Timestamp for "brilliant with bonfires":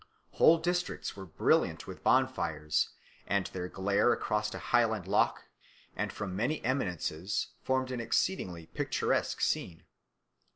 1.27-2.89